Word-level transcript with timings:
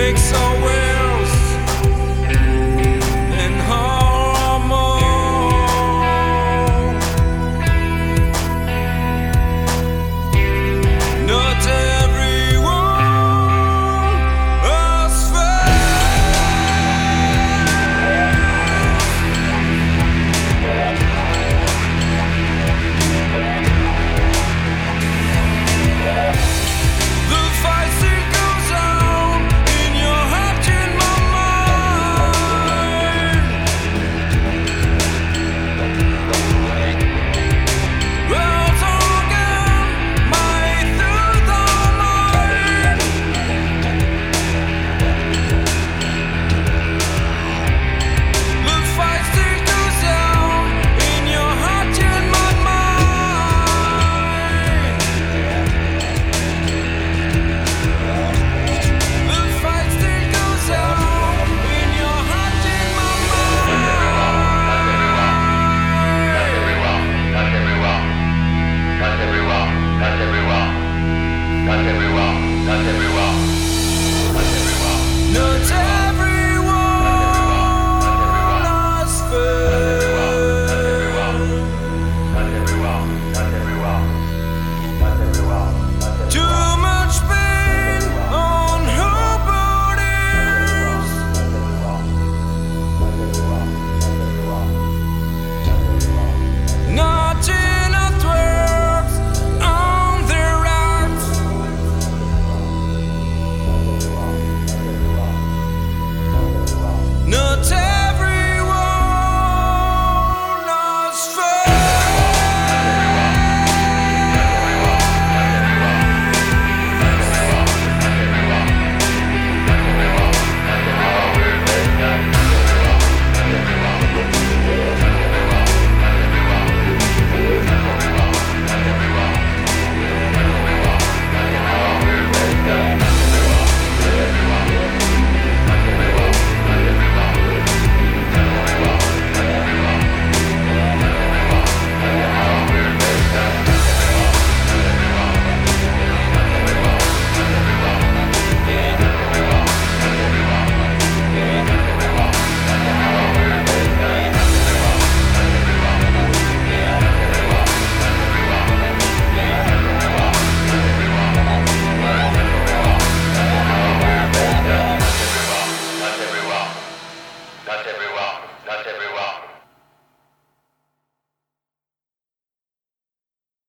Makes 0.00 0.30
so 0.30 0.62
weird. 0.64 0.99